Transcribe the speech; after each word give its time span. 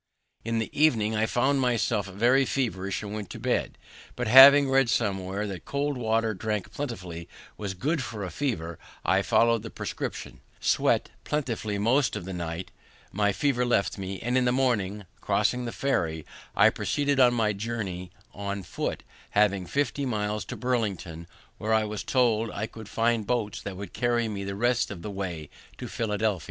In 0.43 0.57
the 0.57 0.71
evening 0.75 1.15
I 1.15 1.27
found 1.27 1.61
myself 1.61 2.07
very 2.07 2.43
feverish, 2.43 3.03
and 3.03 3.13
went 3.13 3.25
in 3.27 3.33
to 3.33 3.39
bed; 3.39 3.77
but, 4.15 4.27
having 4.27 4.67
read 4.67 4.89
somewhere 4.89 5.45
that 5.45 5.65
cold 5.65 5.95
water 5.95 6.33
drank 6.33 6.71
plentifully 6.73 7.29
was 7.55 7.75
good 7.75 8.01
for 8.01 8.23
a 8.23 8.31
fever, 8.31 8.79
I 9.05 9.21
follow'd 9.21 9.61
the 9.61 9.69
prescription, 9.69 10.39
sweat 10.59 11.11
plentifully 11.23 11.77
most 11.77 12.15
of 12.15 12.25
the 12.25 12.33
night, 12.33 12.71
my 13.11 13.31
fever 13.31 13.63
left 13.63 13.99
me, 13.99 14.19
and 14.19 14.39
in 14.39 14.45
the 14.45 14.51
morning, 14.51 15.05
crossing 15.19 15.65
the 15.65 15.71
ferry, 15.71 16.25
I 16.55 16.71
proceeded 16.71 17.19
on 17.19 17.35
my 17.35 17.53
journey 17.53 18.09
on 18.33 18.63
foot, 18.63 19.03
having 19.29 19.67
fifty 19.67 20.07
miles 20.07 20.45
to 20.45 20.57
Burlington, 20.57 21.27
where 21.59 21.75
I 21.75 21.83
was 21.83 22.01
told 22.03 22.49
I 22.49 22.67
should 22.73 22.89
find 22.89 23.27
boats 23.27 23.61
that 23.61 23.77
would 23.77 23.93
carry 23.93 24.27
me 24.27 24.43
the 24.45 24.55
rest 24.55 24.89
of 24.89 25.03
the 25.03 25.11
way 25.11 25.51
to 25.77 25.87
Philadelphia. 25.87 26.39